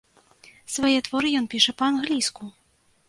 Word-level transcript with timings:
Свае 0.75 0.95
творы 1.07 1.27
ён 1.41 1.45
піша 1.51 1.71
па-англійску. 1.83 2.43